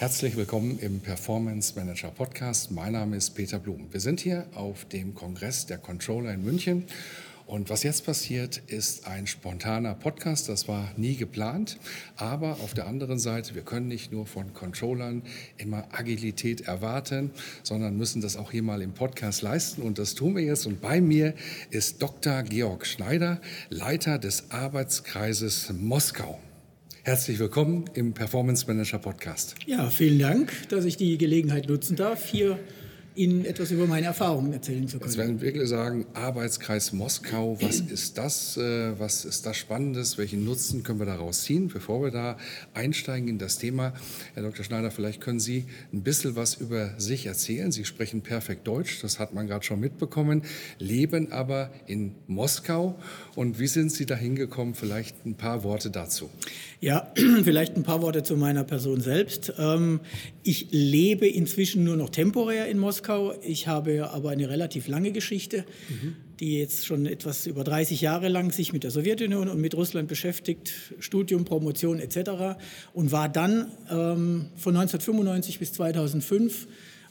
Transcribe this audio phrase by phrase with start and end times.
[0.00, 2.70] Herzlich willkommen im Performance Manager Podcast.
[2.70, 3.88] Mein Name ist Peter Blum.
[3.90, 6.86] Wir sind hier auf dem Kongress der Controller in München.
[7.44, 10.48] Und was jetzt passiert, ist ein spontaner Podcast.
[10.48, 11.78] Das war nie geplant.
[12.16, 15.20] Aber auf der anderen Seite, wir können nicht nur von Controllern
[15.58, 17.30] immer Agilität erwarten,
[17.62, 19.82] sondern müssen das auch hier mal im Podcast leisten.
[19.82, 20.64] Und das tun wir jetzt.
[20.64, 21.34] Und bei mir
[21.68, 22.42] ist Dr.
[22.44, 26.40] Georg Schneider, Leiter des Arbeitskreises Moskau.
[27.10, 29.56] Herzlich willkommen im Performance Manager Podcast.
[29.66, 32.56] Ja, vielen Dank, dass ich die Gelegenheit nutzen darf, hier
[33.14, 35.10] Ihnen etwas über meine Erfahrungen erzählen zu können.
[35.10, 38.56] Jetzt werden wirklich sagen, Arbeitskreis Moskau, was ist das?
[38.56, 40.16] Äh, was ist das Spannendes?
[40.16, 41.68] Welchen Nutzen können wir daraus ziehen?
[41.68, 42.36] Bevor wir da
[42.72, 43.94] einsteigen in das Thema,
[44.34, 44.64] Herr Dr.
[44.64, 47.72] Schneider, vielleicht können Sie ein bisschen was über sich erzählen.
[47.72, 50.42] Sie sprechen perfekt Deutsch, das hat man gerade schon mitbekommen,
[50.78, 52.98] leben aber in Moskau.
[53.34, 54.74] Und wie sind Sie da hingekommen?
[54.74, 56.30] Vielleicht ein paar Worte dazu.
[56.80, 59.52] Ja, vielleicht ein paar Worte zu meiner Person selbst.
[59.58, 60.00] Ähm,
[60.42, 62.99] ich lebe inzwischen nur noch temporär in Moskau.
[63.42, 66.16] Ich habe aber eine relativ lange Geschichte, mhm.
[66.40, 70.08] die jetzt schon etwas über 30 Jahre lang sich mit der Sowjetunion und mit Russland
[70.08, 72.58] beschäftigt, Studium, Promotion etc.
[72.92, 76.66] Und war dann ähm, von 1995 bis 2005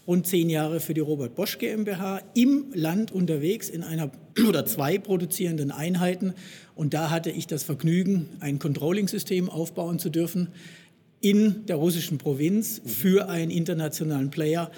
[0.08, 4.12] rund zehn Jahre für die Robert Bosch GmbH im Land unterwegs in einer
[4.48, 6.34] oder zwei produzierenden Einheiten.
[6.74, 10.50] Und da hatte ich das Vergnügen, ein Controlling-System aufbauen zu dürfen
[11.22, 14.72] in der russischen Provinz für einen internationalen Player.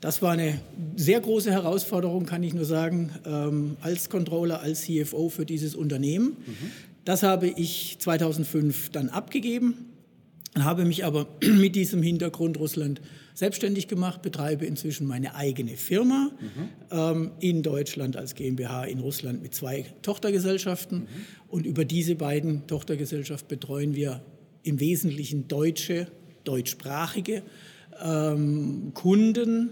[0.00, 0.60] Das war eine
[0.96, 6.36] sehr große Herausforderung, kann ich nur sagen, ähm, als Controller, als CFO für dieses Unternehmen.
[6.46, 6.70] Mhm.
[7.04, 9.86] Das habe ich 2005 dann abgegeben,
[10.56, 13.00] habe mich aber mit diesem Hintergrund Russland
[13.34, 16.68] selbstständig gemacht, betreibe inzwischen meine eigene Firma mhm.
[16.90, 21.00] ähm, in Deutschland als GmbH, in Russland mit zwei Tochtergesellschaften.
[21.00, 21.06] Mhm.
[21.48, 24.22] Und über diese beiden Tochtergesellschaften betreuen wir
[24.62, 26.08] im Wesentlichen deutsche,
[26.44, 27.42] deutschsprachige
[28.00, 29.70] ähm, Kunden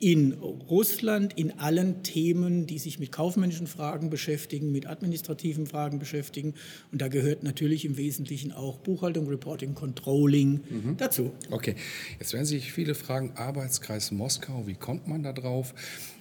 [0.00, 6.54] in Russland in allen Themen, die sich mit kaufmännischen Fragen beschäftigen, mit administrativen Fragen beschäftigen.
[6.92, 10.96] Und da gehört natürlich im Wesentlichen auch Buchhaltung, Reporting, Controlling mhm.
[10.98, 11.32] dazu.
[11.50, 11.74] Okay,
[12.20, 15.74] jetzt werden sich viele fragen, Arbeitskreis Moskau, wie kommt man da drauf?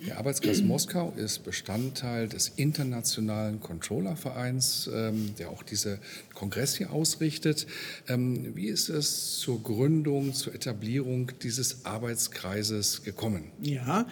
[0.06, 6.00] Der Arbeitskreis Moskau ist Bestandteil des internationalen Controllervereins, ähm, der auch diese
[6.34, 7.68] Kongress hier ausrichtet.
[8.08, 13.52] Ähm, wie ist es zur Gründung, zur Etablierung dieses Arbeitskreises gekommen?
[13.68, 14.06] Ja,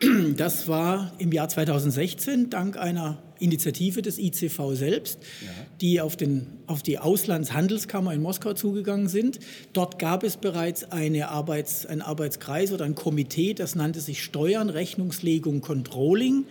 [0.36, 5.48] das war im Jahr 2016 dank einer Initiative des ICV selbst, ja.
[5.80, 9.40] die auf, den, auf die Auslandshandelskammer in Moskau zugegangen sind.
[9.72, 14.70] Dort gab es bereits eine Arbeits, einen Arbeitskreis oder ein Komitee, das nannte sich Steuern,
[14.70, 16.46] Rechnungslegung, Controlling.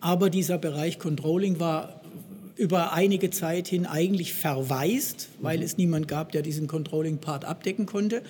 [0.00, 2.02] Aber dieser Bereich Controlling war
[2.56, 5.64] über einige Zeit hin eigentlich verwaist, weil mhm.
[5.64, 8.22] es niemand gab, der diesen Controlling-Part abdecken konnte.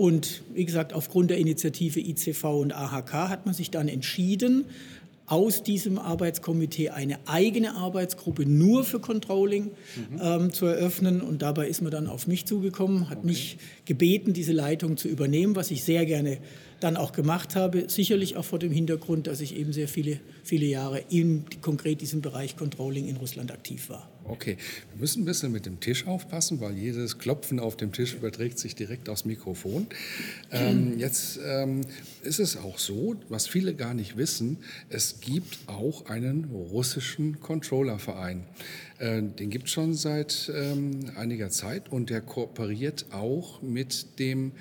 [0.00, 4.64] Und wie gesagt, aufgrund der Initiative ICV und AHK hat man sich dann entschieden,
[5.26, 10.20] aus diesem Arbeitskomitee eine eigene Arbeitsgruppe nur für Controlling mhm.
[10.22, 11.20] ähm, zu eröffnen.
[11.20, 13.26] Und dabei ist man dann auf mich zugekommen, hat okay.
[13.26, 16.38] mich gebeten, diese Leitung zu übernehmen, was ich sehr gerne
[16.80, 17.88] dann auch gemacht habe.
[17.88, 22.22] Sicherlich auch vor dem Hintergrund, dass ich eben sehr viele, viele Jahre in konkret diesem
[22.22, 24.10] Bereich Controlling in Russland aktiv war.
[24.24, 24.58] Okay,
[24.92, 28.58] wir müssen ein bisschen mit dem Tisch aufpassen, weil jedes Klopfen auf dem Tisch überträgt
[28.58, 29.88] sich direkt aufs Mikrofon.
[30.52, 31.80] Ähm, jetzt ähm,
[32.22, 34.58] ist es auch so, was viele gar nicht wissen,
[34.88, 38.44] es gibt auch einen russischen Controllerverein.
[38.98, 44.52] Äh, den gibt es schon seit ähm, einiger Zeit und der kooperiert auch mit dem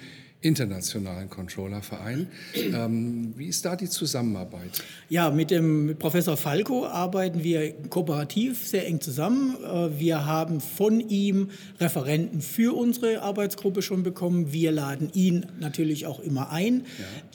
[0.41, 2.27] internationalen Controllerverein.
[2.55, 4.83] Ähm, wie ist da die Zusammenarbeit?
[5.09, 9.57] Ja, mit dem Professor Falco arbeiten wir kooperativ sehr eng zusammen.
[9.61, 11.49] Äh, wir haben von ihm
[11.81, 14.53] Referenten für unsere Arbeitsgruppe schon bekommen.
[14.53, 16.85] Wir laden ihn natürlich auch immer ein.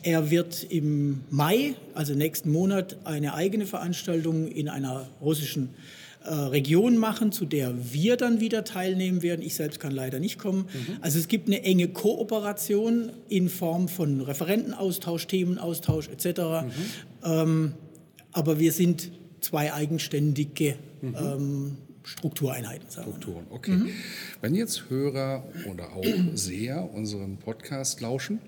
[0.02, 0.12] Ja.
[0.12, 5.74] Er wird im Mai, also nächsten Monat, eine eigene Veranstaltung in einer russischen
[6.30, 9.42] Region machen, zu der wir dann wieder teilnehmen werden.
[9.42, 10.66] Ich selbst kann leider nicht kommen.
[10.72, 10.96] Mhm.
[11.00, 16.26] Also es gibt eine enge Kooperation in Form von Referentenaustausch, Themenaustausch etc.
[16.26, 16.70] Mhm.
[17.24, 17.72] Ähm,
[18.32, 19.10] aber wir sind
[19.40, 21.14] zwei eigenständige mhm.
[21.18, 22.88] ähm, Struktureinheiten.
[22.90, 23.72] Sagen Strukturen, okay.
[23.72, 23.88] Mhm.
[24.40, 26.04] Wenn jetzt Hörer oder auch
[26.34, 28.40] Seher unseren Podcast lauschen,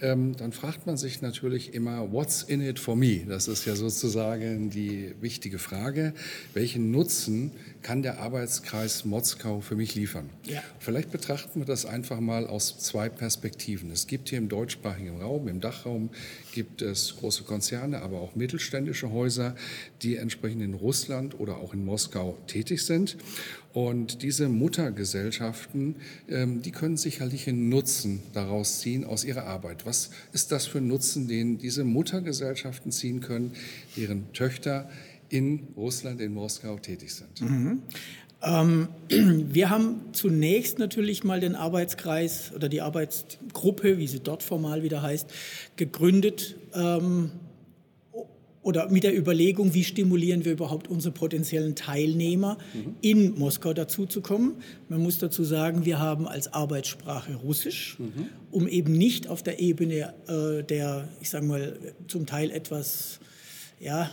[0.00, 3.24] ähm, dann fragt man sich natürlich immer, what's in it for me?
[3.26, 6.12] Das ist ja sozusagen die wichtige Frage.
[6.52, 7.52] Welchen Nutzen
[7.82, 10.28] kann der Arbeitskreis Motzkau für mich liefern?
[10.44, 10.62] Ja.
[10.78, 13.90] Vielleicht betrachten wir das einfach mal aus zwei Perspektiven.
[13.90, 16.10] Es gibt hier im deutschsprachigen Raum, im Dachraum,
[16.58, 19.54] gibt es große Konzerne, aber auch mittelständische Häuser,
[20.02, 23.16] die entsprechend in Russland oder auch in Moskau tätig sind.
[23.72, 25.94] Und diese Muttergesellschaften,
[26.28, 29.86] ähm, die können sicherlich einen Nutzen daraus ziehen aus ihrer Arbeit.
[29.86, 33.52] Was ist das für ein Nutzen, den diese Muttergesellschaften ziehen können,
[33.96, 34.90] deren Töchter
[35.28, 37.40] in Russland, in Moskau tätig sind?
[37.40, 37.82] Mhm.
[38.42, 44.82] Ähm, wir haben zunächst natürlich mal den Arbeitskreis oder die Arbeitsgruppe, wie sie dort formal
[44.82, 45.28] wieder heißt,
[45.76, 46.56] gegründet.
[46.74, 47.30] Ähm,
[48.68, 52.96] oder mit der Überlegung, wie stimulieren wir überhaupt unsere potenziellen Teilnehmer, mhm.
[53.00, 54.56] in Moskau dazuzukommen.
[54.90, 58.26] Man muss dazu sagen, wir haben als Arbeitssprache Russisch, mhm.
[58.50, 63.20] um eben nicht auf der Ebene äh, der, ich sage mal, zum Teil etwas
[63.80, 64.10] ja,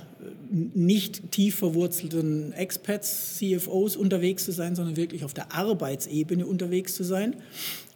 [0.51, 7.03] nicht tief verwurzelten Expats, CFOs unterwegs zu sein, sondern wirklich auf der Arbeitsebene unterwegs zu
[7.03, 7.35] sein.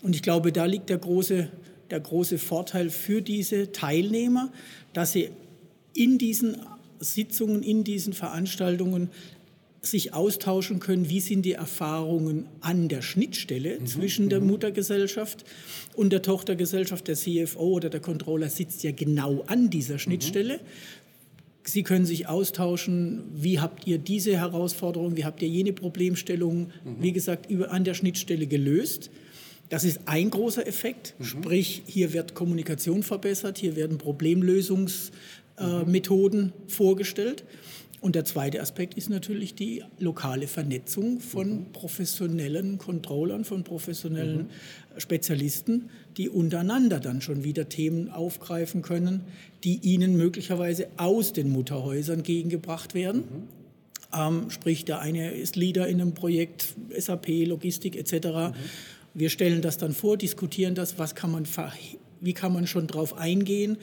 [0.01, 1.50] Und ich glaube, da liegt der große,
[1.92, 4.51] der große Vorteil für diese Teilnehmer,
[4.94, 5.30] dass sie
[5.94, 6.57] in diesen
[7.00, 9.10] Sitzungen, in diesen Veranstaltungen
[9.81, 13.86] sich austauschen können, wie sind die Erfahrungen an der Schnittstelle mhm.
[13.86, 14.48] zwischen der mhm.
[14.48, 15.45] Muttergesellschaft
[15.95, 17.07] und der Tochtergesellschaft.
[17.07, 20.00] Der CFO oder der Controller sitzt ja genau an dieser mhm.
[20.00, 20.56] Schnittstelle.
[20.57, 21.08] Mhm.
[21.63, 26.97] Sie können sich austauschen, wie habt ihr diese Herausforderung, wie habt ihr jene Problemstellung, mhm.
[27.00, 29.11] wie gesagt, über, an der Schnittstelle gelöst.
[29.69, 31.23] Das ist ein großer Effekt, mhm.
[31.23, 35.11] sprich hier wird Kommunikation verbessert, hier werden Problemlösungs
[35.57, 37.44] äh, Methoden vorgestellt.
[38.01, 41.72] Und der zweite Aspekt ist natürlich die lokale Vernetzung von mhm.
[41.74, 45.00] professionellen Controllern, von professionellen mhm.
[45.00, 49.22] Spezialisten, die untereinander dann schon wieder Themen aufgreifen können,
[49.63, 53.22] die ihnen möglicherweise aus den Mutterhäusern gegengebracht werden.
[53.22, 53.60] Mhm.
[54.18, 58.28] Ähm, sprich, der eine ist Leader in einem Projekt, SAP, Logistik etc.
[58.28, 58.54] Mhm.
[59.13, 61.46] Wir stellen das dann vor, diskutieren das, was kann man
[62.22, 63.78] wie kann man schon darauf eingehen,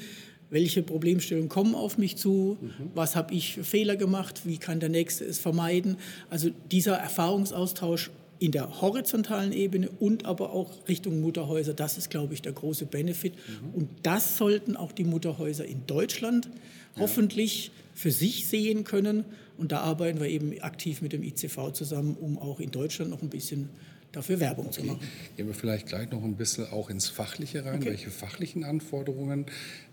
[0.51, 2.91] welche Problemstellungen kommen auf mich zu, mhm.
[2.95, 5.97] was habe ich Fehler gemacht, wie kann der Nächste es vermeiden.
[6.31, 12.35] Also dieser Erfahrungsaustausch in der horizontalen Ebene und aber auch Richtung Mutterhäuser, das ist, glaube
[12.35, 13.35] ich, der große Benefit.
[13.35, 13.75] Mhm.
[13.75, 16.47] Und das sollten auch die Mutterhäuser in Deutschland
[16.95, 17.03] ja.
[17.03, 19.25] hoffentlich für sich sehen können.
[19.57, 23.23] Und da arbeiten wir eben aktiv mit dem ICV zusammen, um auch in Deutschland noch
[23.23, 23.71] ein bisschen
[24.17, 24.81] dafür Werbung okay.
[24.81, 25.01] zu machen.
[25.37, 27.77] Gehen wir vielleicht gleich noch ein bisschen auch ins Fachliche rein.
[27.77, 27.91] Okay.
[27.91, 29.47] Welche fachlichen Anforderungen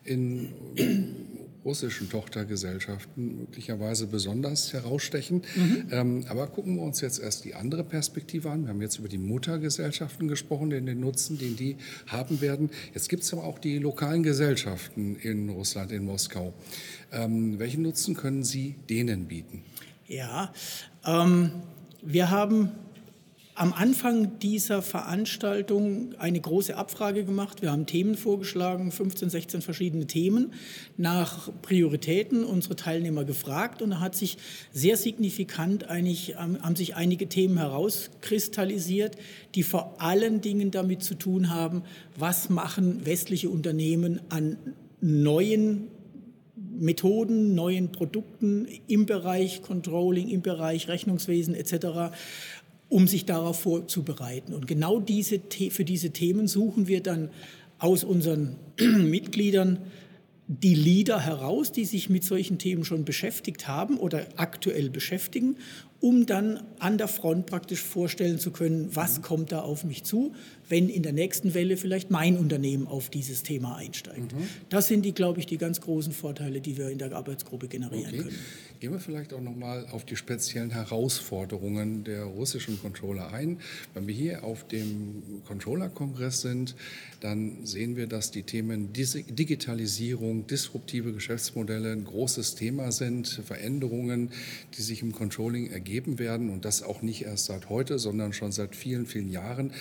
[0.03, 0.53] in
[1.65, 5.43] russischen Tochtergesellschaften möglicherweise besonders herausstechen.
[5.55, 5.87] Mhm.
[5.91, 8.63] Ähm, aber gucken wir uns jetzt erst die andere Perspektive an.
[8.63, 11.77] Wir haben jetzt über die Muttergesellschaften gesprochen, den, den Nutzen, den die
[12.07, 12.69] haben werden.
[12.93, 16.53] Jetzt gibt es aber auch die lokalen Gesellschaften in Russland, in Moskau.
[17.11, 19.63] Ähm, welchen Nutzen können Sie denen bieten?
[20.07, 20.53] Ja,
[21.05, 21.51] ähm,
[22.01, 22.71] wir haben
[23.55, 27.61] am Anfang dieser Veranstaltung eine große Abfrage gemacht.
[27.61, 30.53] Wir haben Themen vorgeschlagen, 15, 16 verschiedene Themen,
[30.97, 34.37] nach Prioritäten unsere Teilnehmer gefragt und da hat sich
[34.71, 39.17] sehr signifikant eigentlich, haben sich einige Themen herauskristallisiert,
[39.53, 41.83] die vor allen Dingen damit zu tun haben,
[42.17, 44.57] was machen westliche Unternehmen an
[44.99, 45.89] neuen
[46.55, 52.11] Methoden, neuen Produkten im Bereich Controlling, im Bereich Rechnungswesen etc
[52.93, 54.53] um sich darauf vorzubereiten.
[54.53, 57.31] Und genau diese, für diese Themen suchen wir dann
[57.79, 59.79] aus unseren Mitgliedern
[60.47, 65.55] die Leader heraus, die sich mit solchen Themen schon beschäftigt haben oder aktuell beschäftigen,
[66.01, 69.21] um dann an der Front praktisch vorstellen zu können, was mhm.
[69.23, 70.33] kommt da auf mich zu,
[70.69, 74.33] wenn in der nächsten Welle vielleicht mein Unternehmen auf dieses Thema einsteigt.
[74.33, 74.49] Mhm.
[74.69, 78.07] Das sind die, glaube ich, die ganz großen Vorteile, die wir in der Arbeitsgruppe generieren
[78.07, 78.17] okay.
[78.17, 78.35] können.
[78.83, 83.61] Gehen wir vielleicht auch noch mal auf die speziellen Herausforderungen der russischen Controller ein.
[83.93, 86.75] Wenn wir hier auf dem Controller-Kongress sind,
[87.21, 94.31] dann sehen wir, dass die Themen Digitalisierung, disruptive Geschäftsmodelle ein großes Thema sind, Veränderungen,
[94.77, 98.51] die sich im Controlling ergeben werden und das auch nicht erst seit heute, sondern schon
[98.51, 99.71] seit vielen, vielen Jahren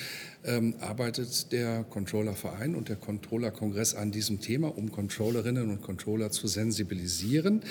[0.45, 6.47] ähm, arbeitet der Controllerverein und der Controllerkongress an diesem Thema, um Controllerinnen und Controller zu
[6.47, 7.63] sensibilisieren.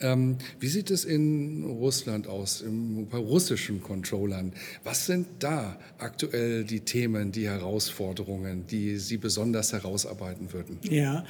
[0.00, 4.52] Ähm, wie sieht es in Russland aus, im, bei russischen Controllern?
[4.84, 10.78] Was sind da aktuell die Themen, die Herausforderungen, die Sie besonders herausarbeiten würden?
[10.82, 11.24] Ja,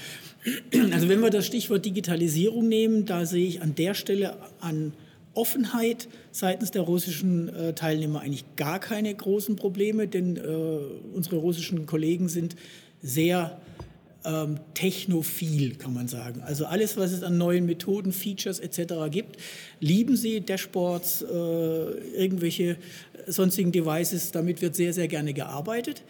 [0.92, 4.92] also wenn wir das Stichwort Digitalisierung nehmen, da sehe ich an der Stelle an
[5.34, 10.40] Offenheit seitens der russischen äh, Teilnehmer eigentlich gar keine großen Probleme, denn äh,
[11.14, 12.56] unsere russischen Kollegen sind
[13.02, 13.60] sehr
[14.24, 16.42] ähm, technophil, kann man sagen.
[16.42, 18.94] Also alles, was es an neuen Methoden, Features etc.
[19.10, 19.36] gibt,
[19.80, 22.76] lieben sie, Dashboards, äh, irgendwelche
[23.26, 26.02] sonstigen Devices, damit wird sehr, sehr gerne gearbeitet.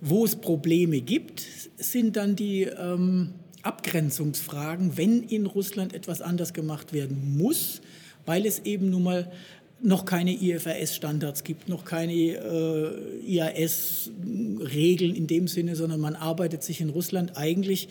[0.00, 1.42] Wo es Probleme gibt,
[1.76, 3.30] sind dann die ähm,
[3.62, 7.80] Abgrenzungsfragen, wenn in Russland etwas anders gemacht werden muss,
[8.28, 9.32] weil es eben nun mal
[9.80, 12.90] noch keine IFRS-Standards gibt, noch keine äh,
[13.26, 17.88] IAS-Regeln in dem Sinne, sondern man arbeitet sich in Russland eigentlich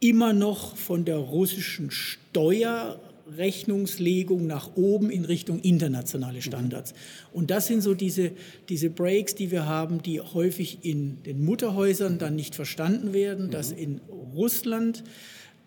[0.00, 6.94] immer noch von der russischen Steuerrechnungslegung nach oben in Richtung internationale Standards.
[7.32, 8.30] Und das sind so diese,
[8.68, 13.72] diese Breaks, die wir haben, die häufig in den Mutterhäusern dann nicht verstanden werden, dass
[13.72, 14.00] in
[14.34, 15.02] Russland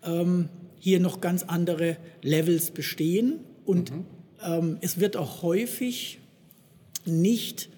[0.04, 0.48] ähm,
[0.80, 4.04] hier noch ganz andere Levels bestehen und mhm
[4.42, 6.18] ähm, es wird auch häufig
[7.04, 7.68] nicht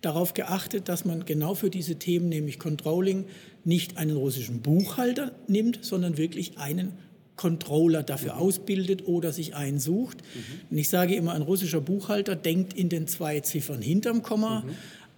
[0.00, 3.24] darauf geachtet, dass man genau für diese Themen, nämlich Controlling,
[3.64, 6.92] nicht einen russischen Buchhalter nimmt, sondern wirklich einen
[7.36, 8.40] Controller dafür mhm.
[8.40, 10.18] ausbildet oder sich einen sucht.
[10.18, 10.60] Mhm.
[10.70, 14.70] Und ich sage immer, ein russischer Buchhalter denkt in den zwei Ziffern hinterm Komma mhm.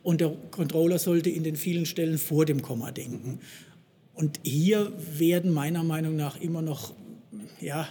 [0.04, 3.32] und der Controller sollte in den vielen Stellen vor dem Komma denken.
[3.32, 3.38] Mhm.
[4.14, 6.94] Und hier werden meiner Meinung nach immer noch
[7.60, 7.88] ja,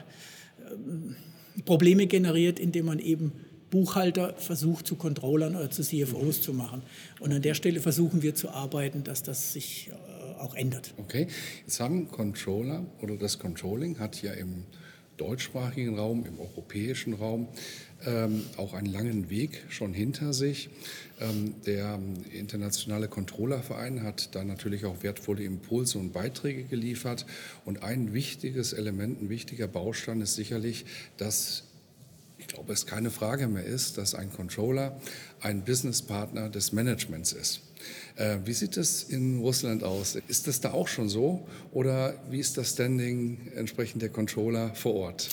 [0.72, 1.18] ähm,
[1.64, 3.32] Probleme generiert, indem man eben
[3.70, 6.82] Buchhalter versucht zu Controllern oder zu CFOs zu machen.
[7.20, 10.94] Und an der Stelle versuchen wir zu arbeiten, dass das sich äh, auch ändert.
[10.98, 11.28] Okay,
[11.66, 14.66] jetzt haben Controller oder das Controlling hat ja im
[15.18, 17.48] deutschsprachigen Raum, im europäischen Raum
[18.06, 20.70] ähm, auch einen langen Weg schon hinter sich.
[21.20, 22.00] Ähm, der
[22.32, 27.26] internationale Controllerverein hat da natürlich auch wertvolle Impulse und Beiträge geliefert.
[27.64, 30.86] Und ein wichtiges Element, ein wichtiger Baustein ist sicherlich,
[31.18, 31.64] dass
[32.38, 35.00] ich glaube, es keine Frage mehr ist, dass ein Controller
[35.40, 37.62] ein Businesspartner des Managements ist.
[38.16, 40.18] Äh, wie sieht es in Russland aus?
[40.28, 44.96] Ist das da auch schon so oder wie ist das Standing entsprechend der Controller vor
[44.96, 45.30] Ort?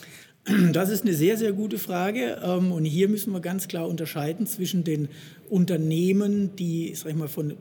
[0.73, 2.41] Das ist eine sehr, sehr gute Frage.
[2.43, 5.09] Ähm, und hier müssen wir ganz klar unterscheiden zwischen den
[5.49, 7.55] Unternehmen, die sag ich mal, von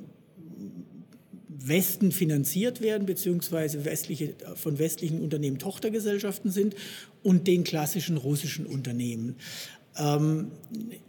[1.64, 6.76] Westen finanziert werden, beziehungsweise westliche, von westlichen Unternehmen Tochtergesellschaften sind
[7.24, 9.36] und den klassischen russischen Unternehmen.
[9.98, 10.52] Ähm,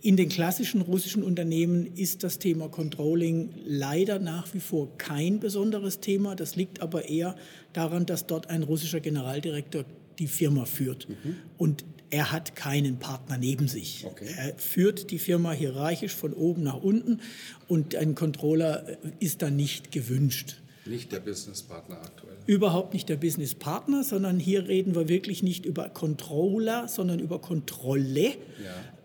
[0.00, 6.00] in den klassischen russischen Unternehmen ist das Thema Controlling leider nach wie vor kein besonderes
[6.00, 6.34] Thema.
[6.34, 7.36] Das liegt aber eher
[7.72, 9.84] daran, dass dort ein russischer Generaldirektor
[10.18, 11.08] die Firma führt.
[11.08, 11.36] Mhm.
[11.58, 14.04] Und er hat keinen Partner neben sich.
[14.04, 14.28] Okay.
[14.36, 17.20] Er führt die Firma hierarchisch von oben nach unten
[17.68, 20.60] und ein Controller ist da nicht gewünscht.
[20.84, 22.36] Nicht der Businesspartner aktuell.
[22.46, 28.34] Überhaupt nicht der Businesspartner, sondern hier reden wir wirklich nicht über Controller, sondern über Kontrolle.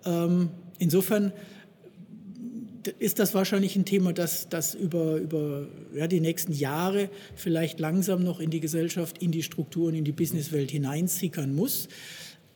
[0.05, 0.25] Ja.
[0.25, 1.34] Ähm, insofern
[3.00, 8.24] ist das wahrscheinlich ein Thema, das, das über, über ja, die nächsten Jahre vielleicht langsam
[8.24, 11.89] noch in die Gesellschaft, in die Strukturen, in die Businesswelt hineinsickern muss.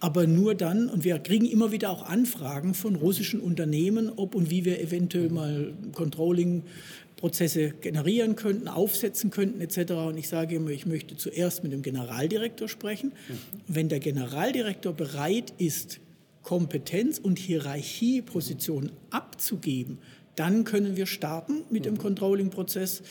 [0.02, 4.50] Aber nur dann, und wir kriegen immer wieder auch Anfragen von russischen Unternehmen, ob und
[4.50, 6.64] wie wir eventuell mal Controlling
[7.18, 9.92] Prozesse generieren könnten, aufsetzen könnten etc.
[9.92, 13.14] Und ich sage immer, ich möchte zuerst mit dem Generaldirektor sprechen.
[13.30, 13.34] Mhm.
[13.68, 16.00] Wenn der Generaldirektor bereit ist,
[16.42, 20.00] Kompetenz und Hierarchiepositionen abzugeben,
[20.36, 22.00] dann können wir starten mit dem mhm.
[22.00, 23.04] Controlling-Prozess.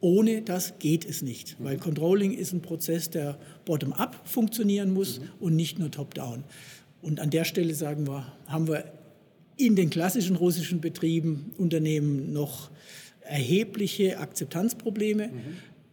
[0.00, 1.64] Ohne das geht es nicht, mhm.
[1.64, 6.44] weil Controlling ist ein Prozess, der bottom-up funktionieren muss und nicht nur top-down.
[7.02, 8.84] Und an der Stelle sagen wir, haben wir
[9.56, 12.70] in den klassischen russischen Betrieben, Unternehmen noch
[13.20, 15.28] erhebliche Akzeptanzprobleme.
[15.28, 15.32] Mhm.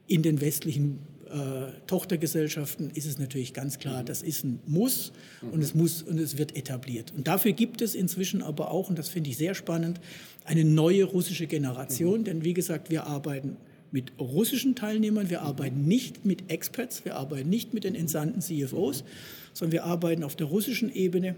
[0.08, 4.06] In den westlichen äh, Tochtergesellschaften ist es natürlich ganz klar, mhm.
[4.06, 5.50] das ist ein Muss mhm.
[5.50, 7.12] und es muss und es wird etabliert.
[7.18, 10.00] Und dafür gibt es inzwischen aber auch, und das finde ich sehr spannend,
[10.44, 12.22] eine neue russische Generation.
[12.22, 12.26] Mhm.
[12.26, 13.58] Denn wie gesagt, wir arbeiten
[13.96, 19.06] mit russischen Teilnehmern, wir arbeiten nicht mit Experts, wir arbeiten nicht mit den entsandten CFOs,
[19.54, 21.38] sondern wir arbeiten auf der russischen Ebene.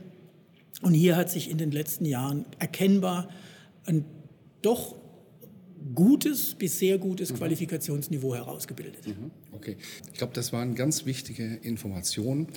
[0.81, 3.29] Und hier hat sich in den letzten Jahren erkennbar
[3.85, 4.05] ein
[4.63, 4.95] doch
[5.95, 7.37] gutes bis sehr gutes mhm.
[7.37, 9.07] Qualifikationsniveau herausgebildet.
[9.07, 9.31] Mhm.
[9.51, 9.77] Okay,
[10.11, 12.47] ich glaube, das waren ganz wichtige Informationen,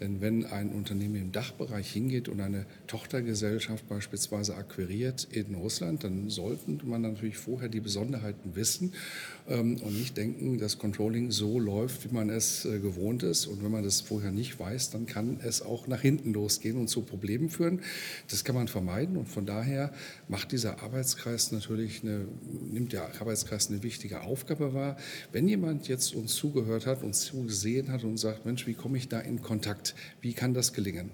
[0.00, 6.30] denn wenn ein Unternehmen im Dachbereich hingeht und eine Tochtergesellschaft beispielsweise akquiriert in Russland, dann
[6.30, 8.92] sollte man natürlich vorher die Besonderheiten wissen
[9.48, 13.46] ähm, und nicht denken, dass Controlling so läuft, wie man es äh, gewohnt ist.
[13.46, 16.88] Und wenn man das vorher nicht weiß, dann kann es auch nach hinten losgehen und
[16.88, 17.80] zu Problemen führen.
[18.30, 19.92] Das kann man vermeiden und von daher
[20.28, 22.26] macht dieser Arbeitskreis natürlich eine,
[22.72, 24.96] nimmt der Arbeitskreis eine wichtige Aufgabe wahr.
[25.32, 29.08] Wenn jemand jetzt uns zugehört hat, uns zugesehen hat und sagt, Mensch, wie komme ich
[29.08, 29.94] da in Kontakt?
[30.20, 31.10] Wie kann das gelingen?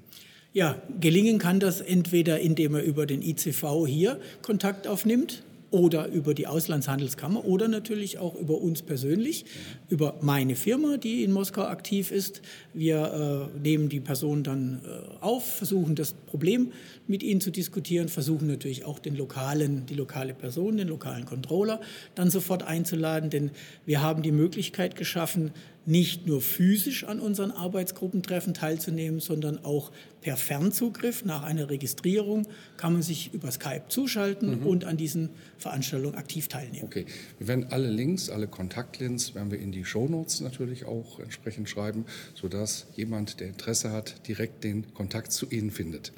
[0.53, 5.43] Ja, gelingen kann das entweder, indem er über den ICV hier Kontakt aufnimmt
[5.75, 9.45] oder über die Auslandshandelskammer oder natürlich auch über uns persönlich,
[9.89, 12.43] über meine Firma, die in Moskau aktiv ist.
[12.75, 16.71] Wir äh, nehmen die Person dann äh, auf, versuchen das Problem
[17.09, 21.81] mit ihnen zu diskutieren, versuchen natürlich auch den lokalen, die lokale Person, den lokalen Controller
[22.15, 23.51] dann sofort einzuladen, denn
[23.85, 25.51] wir haben die Möglichkeit geschaffen,
[25.87, 32.95] nicht nur physisch an unseren Arbeitsgruppentreffen teilzunehmen, sondern auch per Fernzugriff nach einer Registrierung kann
[32.95, 34.67] man sich über Skype zuschalten mhm.
[34.67, 36.85] und an diesen Veranstaltungen aktiv teilnehmen.
[36.85, 37.05] Okay,
[37.39, 42.07] wir werden alle Links, alle Kontaktlinks werden wir in die Shownotes natürlich auch entsprechend schreiben,
[42.35, 46.13] sodass jemand, der Interesse hat, direkt den Kontakt zu Ihnen findet.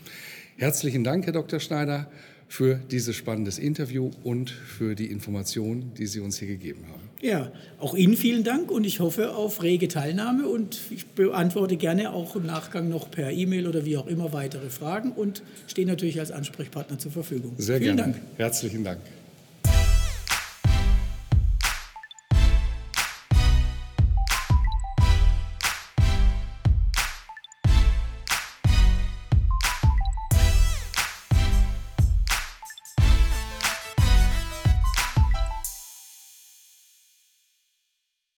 [0.56, 1.58] Herzlichen Dank, Herr Dr.
[1.58, 2.08] Schneider,
[2.48, 7.05] für dieses spannendes Interview und für die Informationen, die Sie uns hier gegeben haben.
[7.22, 12.12] Ja, auch Ihnen vielen Dank und ich hoffe auf rege Teilnahme und ich beantworte gerne
[12.12, 16.20] auch im Nachgang noch per E-Mail oder wie auch immer weitere Fragen und stehe natürlich
[16.20, 17.54] als Ansprechpartner zur Verfügung.
[17.56, 18.12] Sehr vielen gerne.
[18.12, 18.24] Dank.
[18.36, 19.00] Herzlichen Dank.